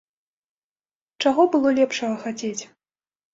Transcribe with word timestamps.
Чаго 1.25 1.45
было 1.57 1.69
лепшага 1.81 2.15
хацець?! 2.25 2.63